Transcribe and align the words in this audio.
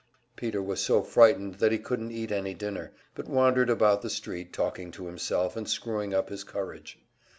Peter 0.35 0.63
was 0.63 0.81
so 0.83 1.03
frightened 1.03 1.59
that 1.59 1.71
he 1.71 1.77
couldn't 1.77 2.09
eat 2.11 2.31
any 2.31 2.55
dinner, 2.55 2.91
but 3.13 3.27
wandered 3.29 3.69
about 3.69 4.01
the 4.01 4.09
street 4.09 4.51
talking 4.51 4.89
to 4.89 5.05
himself 5.05 5.55
and 5.55 5.69
screwing 5.69 6.11
up 6.11 6.29
his 6.29 6.43
courage. 6.43 6.97